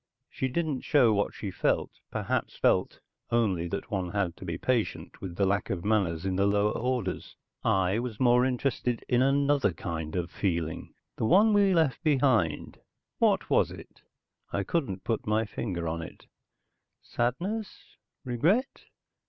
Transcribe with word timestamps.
She 0.31 0.47
didn't 0.47 0.81
show 0.81 1.13
what 1.13 1.31
she 1.35 1.51
felt, 1.51 1.91
perhaps 2.09 2.57
felt 2.57 3.01
only 3.29 3.67
that 3.67 3.91
one 3.91 4.09
had 4.09 4.35
to 4.37 4.45
be 4.45 4.57
patient 4.57 5.21
with 5.21 5.35
the 5.35 5.45
lack 5.45 5.69
of 5.69 5.85
manners 5.85 6.25
in 6.25 6.37
the 6.37 6.47
lower 6.47 6.71
orders. 6.71 7.35
I 7.63 7.99
was 7.99 8.19
more 8.19 8.43
interested 8.43 9.05
in 9.07 9.21
another 9.21 9.71
kind 9.73 10.15
of 10.15 10.31
feeling, 10.31 10.95
the 11.17 11.25
one 11.25 11.53
we 11.53 11.75
left 11.75 12.01
behind. 12.03 12.79
What 13.19 13.47
was 13.51 13.69
it? 13.69 14.01
I 14.51 14.63
couldn't 14.63 15.03
put 15.03 15.27
my 15.27 15.45
finger 15.45 15.87
on 15.87 16.01
it. 16.01 16.25
Sadness? 17.03 17.95
Regret? 18.25 18.85